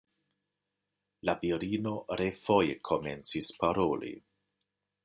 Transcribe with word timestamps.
La 1.29 1.35
virino 1.43 1.93
refoje 2.23 2.81
komencis 2.91 3.53
paroli. 3.63 4.13